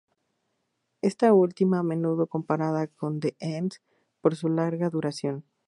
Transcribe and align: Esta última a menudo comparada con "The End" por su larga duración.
Esta 1.03 1.31
última 1.31 1.77
a 1.77 1.83
menudo 1.83 2.25
comparada 2.25 2.87
con 2.87 3.19
"The 3.19 3.35
End" 3.39 3.73
por 4.21 4.35
su 4.35 4.49
larga 4.49 4.89
duración. 4.89 5.45